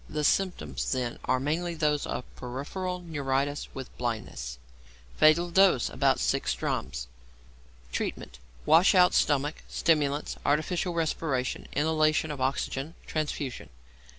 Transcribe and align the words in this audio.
The 0.09 0.23
symptoms 0.23 0.91
then 0.93 1.19
are 1.25 1.39
mainly 1.39 1.75
those 1.75 2.07
of 2.07 2.23
peripheral 2.35 3.01
neuritis 3.01 3.67
with 3.75 3.95
blindness. 3.99 4.57
Fatal 5.17 5.51
Dose. 5.51 5.91
About 5.91 6.19
6 6.19 6.55
drachms. 6.55 7.05
Treatment. 7.91 8.39
Wash 8.65 8.95
out 8.95 9.13
stomach; 9.13 9.57
stimulants, 9.67 10.37
artificial 10.43 10.95
respiration, 10.95 11.67
inhalation 11.75 12.31
of 12.31 12.41
oxygen, 12.41 12.95
transfusion. 13.05 13.69